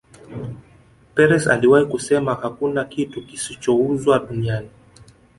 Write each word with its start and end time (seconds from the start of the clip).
Perez 1.15 1.47
aliwahi 1.47 1.85
kusema 1.85 2.35
hakuna 2.35 2.85
kitu 2.85 3.25
kisichouzwa 3.25 4.19
duniani 4.19 4.69